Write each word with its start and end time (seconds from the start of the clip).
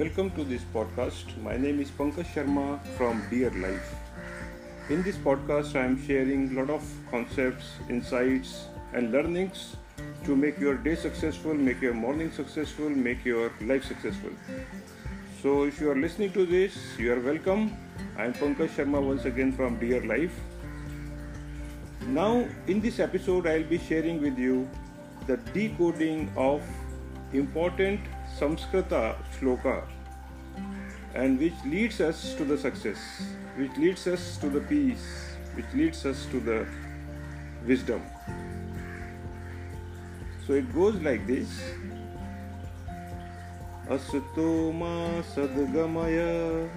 Welcome 0.00 0.30
to 0.36 0.44
this 0.44 0.62
podcast. 0.74 1.30
My 1.46 1.58
name 1.62 1.78
is 1.78 1.90
Pankaj 1.90 2.28
Sharma 2.34 2.66
from 2.98 3.18
Dear 3.28 3.50
Life. 3.62 3.88
In 4.88 5.02
this 5.02 5.16
podcast, 5.24 5.76
I 5.80 5.82
am 5.88 5.96
sharing 6.06 6.44
a 6.46 6.60
lot 6.60 6.70
of 6.70 6.86
concepts, 7.10 7.72
insights, 7.90 8.52
and 8.94 9.12
learnings 9.12 9.76
to 10.24 10.34
make 10.34 10.58
your 10.58 10.76
day 10.86 10.94
successful, 10.94 11.52
make 11.52 11.82
your 11.82 11.92
morning 11.92 12.32
successful, 12.32 12.88
make 12.88 13.26
your 13.26 13.52
life 13.72 13.84
successful. 13.84 14.30
So, 15.42 15.64
if 15.64 15.82
you 15.82 15.90
are 15.90 16.00
listening 16.06 16.32
to 16.38 16.46
this, 16.46 16.78
you 16.98 17.12
are 17.12 17.20
welcome. 17.20 17.76
I 18.16 18.24
am 18.24 18.32
Pankaj 18.32 18.70
Sharma 18.78 19.02
once 19.02 19.26
again 19.26 19.52
from 19.52 19.78
Dear 19.78 20.00
Life. 20.14 20.40
Now, 22.06 22.46
in 22.68 22.80
this 22.80 23.00
episode, 23.00 23.46
I'll 23.46 23.70
be 23.74 23.82
sharing 23.90 24.22
with 24.22 24.38
you 24.38 24.66
the 25.26 25.36
decoding 25.58 26.32
of 26.38 26.62
important 27.34 28.00
Samskrita 28.38 29.16
shloka 29.36 29.84
and 31.14 31.38
which 31.38 31.54
leads 31.64 32.00
us 32.00 32.34
to 32.34 32.44
the 32.44 32.56
success, 32.56 32.98
which 33.56 33.76
leads 33.76 34.06
us 34.06 34.36
to 34.38 34.48
the 34.48 34.60
peace, 34.60 35.34
which 35.54 35.66
leads 35.74 36.06
us 36.06 36.26
to 36.26 36.40
the 36.40 36.66
wisdom. 37.66 38.02
So 40.46 40.54
it 40.54 40.72
goes 40.72 40.96
like 41.02 41.26
this. 41.26 41.48
Asato 43.88 44.72
ma 44.72 45.20
sadgamaya 45.34 46.68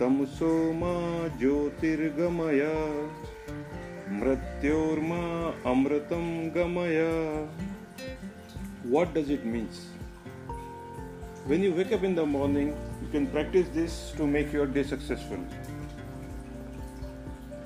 ma 0.00 1.28
jyotirgamaya 1.38 3.08
mratyorma 4.10 5.54
amratam 5.64 6.52
gamaya. 6.52 7.46
What 8.82 9.14
does 9.14 9.30
it 9.30 9.46
mean 9.46 9.68
when 11.46 11.62
you 11.62 11.72
wake 11.74 11.92
up 11.92 12.04
in 12.04 12.14
the 12.14 12.24
morning 12.24 12.68
you 13.02 13.08
can 13.12 13.26
practice 13.26 13.66
this 13.74 14.12
to 14.16 14.26
make 14.26 14.52
your 14.52 14.66
day 14.66 14.82
successful. 14.84 15.38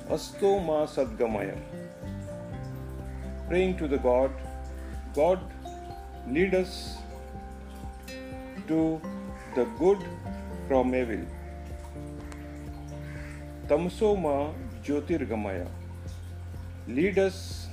Asto 0.08 0.52
ma 0.68 0.86
sadgamaya. 0.86 1.56
Praying 3.48 3.77
to 3.78 3.88
the 3.88 3.98
god. 3.98 4.30
God 5.14 5.41
lead 6.27 6.55
us 6.55 6.96
to 8.68 9.00
the 9.55 9.64
good 9.78 9.98
from 10.68 10.94
evil. 10.94 11.27
Tamso 13.68 14.16
ma 14.24 14.52
jyotirgamaya. 14.88 15.68
Lead 16.88 17.18
us 17.18 17.68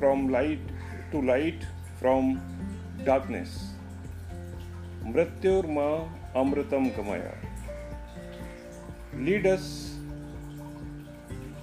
from 0.00 0.28
light 0.28 0.76
to 1.12 1.22
light 1.22 1.64
from 2.00 2.40
darkness. 3.04 3.75
Mrityorma 5.06 6.08
Amritam 6.34 6.92
Gamaya. 6.96 7.32
Lead 9.14 9.46
us 9.46 9.94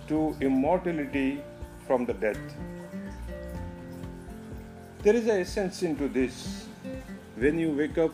to 0.08 0.36
immortality 0.40 1.42
from 1.86 2.06
the 2.06 2.14
death. 2.14 2.40
There 5.02 5.14
is 5.14 5.28
a 5.28 5.42
essence 5.42 5.84
into 5.84 6.08
this. 6.08 6.68
When 7.36 7.60
you 7.60 7.72
wake 7.72 7.98
up 7.98 8.14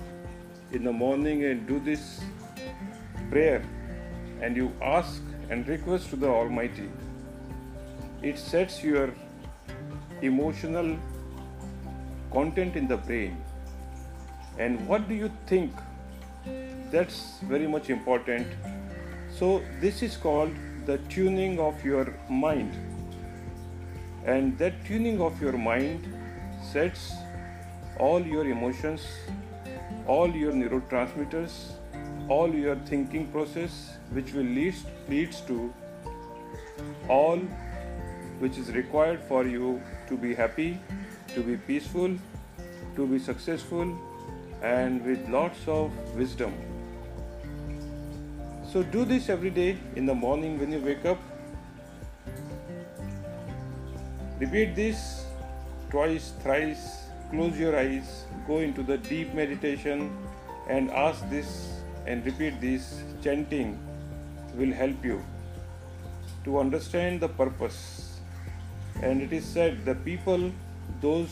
in 0.71 0.83
the 0.83 0.91
morning 0.91 1.43
and 1.45 1.67
do 1.67 1.79
this 1.79 2.21
prayer 3.29 3.61
and 4.41 4.57
you 4.57 4.71
ask 4.81 5.21
and 5.51 5.67
request 5.67 6.09
to 6.09 6.15
the 6.15 6.27
Almighty, 6.27 6.89
it 8.23 8.39
sets 8.39 8.83
your 8.83 9.13
emotional 10.23 10.97
content 12.31 12.75
in 12.75 12.87
the 12.87 12.97
brain. 12.97 13.37
And 14.59 14.87
what 14.87 15.07
do 15.07 15.15
you 15.15 15.31
think? 15.47 15.71
That's 16.91 17.39
very 17.53 17.67
much 17.67 17.89
important. 17.89 18.47
So, 19.31 19.63
this 19.79 20.03
is 20.03 20.17
called 20.17 20.53
the 20.85 20.97
tuning 21.09 21.59
of 21.59 21.83
your 21.83 22.13
mind. 22.29 22.73
And 24.25 24.57
that 24.59 24.73
tuning 24.85 25.21
of 25.21 25.41
your 25.41 25.53
mind 25.53 26.07
sets 26.61 27.13
all 27.97 28.21
your 28.21 28.45
emotions, 28.45 29.07
all 30.07 30.29
your 30.29 30.51
neurotransmitters, 30.51 31.51
all 32.27 32.53
your 32.53 32.75
thinking 32.91 33.27
process, 33.27 33.97
which 34.11 34.33
will 34.33 34.51
lead 34.59 34.75
leads 35.07 35.41
to 35.41 35.73
all 37.07 37.37
which 38.39 38.57
is 38.57 38.71
required 38.71 39.21
for 39.29 39.45
you 39.45 39.81
to 40.07 40.17
be 40.17 40.33
happy 40.33 40.79
to 41.33 41.43
be 41.43 41.57
peaceful, 41.57 42.15
to 42.95 43.07
be 43.07 43.19
successful, 43.19 43.97
and 44.61 45.03
with 45.05 45.27
lots 45.29 45.67
of 45.67 45.91
wisdom. 46.15 46.53
So, 48.71 48.83
do 48.83 49.05
this 49.05 49.29
every 49.29 49.49
day 49.49 49.77
in 49.95 50.05
the 50.05 50.13
morning 50.13 50.59
when 50.59 50.71
you 50.71 50.79
wake 50.79 51.05
up. 51.05 51.17
Repeat 54.39 54.75
this 54.75 55.25
twice, 55.89 56.33
thrice, 56.43 57.09
close 57.31 57.57
your 57.57 57.75
eyes, 57.77 58.25
go 58.47 58.59
into 58.59 58.83
the 58.83 58.97
deep 58.97 59.33
meditation, 59.33 60.15
and 60.67 60.91
ask 60.91 61.27
this 61.29 61.81
and 62.05 62.25
repeat 62.25 62.61
this. 62.61 63.01
Chanting 63.23 63.77
will 64.55 64.71
help 64.71 65.03
you 65.03 65.21
to 66.45 66.59
understand 66.59 67.19
the 67.19 67.27
purpose. 67.27 68.19
And 69.01 69.21
it 69.21 69.33
is 69.33 69.45
said 69.45 69.83
the 69.83 69.95
people 69.95 70.51
those 71.01 71.29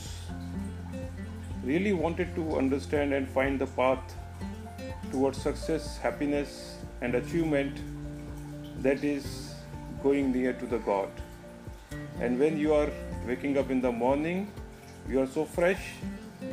really 1.68 1.94
wanted 1.94 2.34
to 2.36 2.58
understand 2.58 3.14
and 3.14 3.30
find 3.30 3.60
the 3.60 3.68
path 3.68 4.16
towards 5.12 5.42
success, 5.42 5.98
happiness, 5.98 6.78
and 7.02 7.16
achievement 7.16 7.80
that 8.82 9.04
is 9.04 9.54
going 10.04 10.32
near 10.32 10.54
to 10.54 10.66
the 10.66 10.78
God. 10.80 11.10
And 12.22 12.40
when 12.40 12.58
you 12.58 12.74
are 12.74 12.90
waking 13.28 13.58
up 13.58 13.70
in 13.70 13.82
the 13.82 13.92
morning, 13.92 14.52
you 15.10 15.20
are 15.22 15.28
so 15.28 15.44
fresh, 15.44 15.82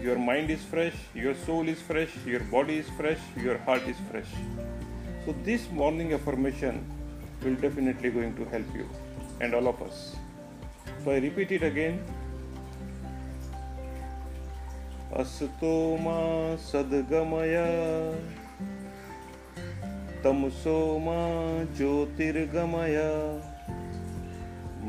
your 0.02 0.18
mind 0.18 0.50
is 0.50 0.62
fresh, 0.64 0.94
your 1.14 1.34
soul 1.34 1.68
is 1.68 1.80
fresh, 1.80 2.10
your 2.26 2.40
body 2.40 2.78
is 2.78 2.88
fresh, 2.90 3.18
your 3.36 3.58
heart 3.58 3.82
is 3.82 3.96
fresh. 4.10 4.32
So 5.24 5.34
this 5.44 5.70
morning 5.70 6.12
affirmation 6.12 6.84
will 7.42 7.54
definitely 7.54 8.10
going 8.10 8.34
to 8.36 8.44
help 8.46 8.74
you 8.74 8.88
and 9.40 9.54
all 9.54 9.68
of 9.68 9.80
us. 9.82 10.16
So 11.04 11.10
I 11.12 11.18
repeat 11.18 11.52
it 11.52 11.62
again 11.62 12.04
अस्तो 15.16 15.96
मा 15.96 16.14
सद्गमय। 16.56 17.56
तमसो 20.24 20.78
मा 20.98 21.18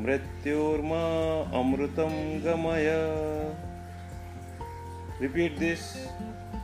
मृत्योर्मा 0.04 1.02
अमृतम 1.60 2.16
गमय। 2.46 2.90
Repeat 5.22 5.60
this 5.60 5.80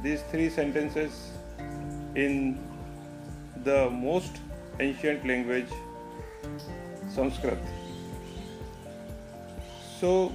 this 0.03 0.23
three 0.31 0.49
sentences 0.49 1.21
in 2.17 2.51
the 3.57 3.89
most 3.93 4.81
ancient 4.81 5.25
language 5.25 5.67
Sanskrit 7.11 7.61
so 10.01 10.31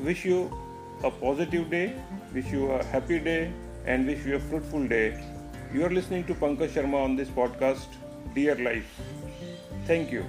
wish 0.00 0.24
you 0.24 0.50
a 1.04 1.10
positive 1.10 1.70
day, 1.70 1.94
wish 2.32 2.50
you 2.50 2.70
a 2.70 2.84
happy 2.84 3.18
day, 3.18 3.52
and 3.86 4.06
wish 4.06 4.24
you 4.24 4.36
a 4.36 4.40
fruitful 4.40 4.86
day. 4.88 5.22
You 5.72 5.84
are 5.84 5.90
listening 5.90 6.24
to 6.24 6.34
Pankaj 6.34 6.70
Sharma 6.70 7.02
on 7.04 7.16
this 7.16 7.28
podcast, 7.28 7.86
Dear 8.34 8.56
Life. 8.56 9.00
Thank 9.86 10.12
you. 10.12 10.24